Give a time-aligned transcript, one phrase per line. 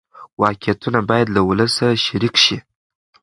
[0.43, 2.57] واقعیتونه باید له ولس سره شریک شي.